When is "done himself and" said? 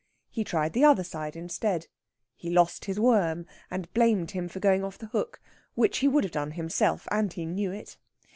6.33-7.31